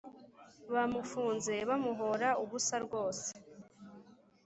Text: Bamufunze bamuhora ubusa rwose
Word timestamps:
Bamufunze 0.73 1.53
bamuhora 1.69 2.29
ubusa 2.43 2.75
rwose 2.85 3.29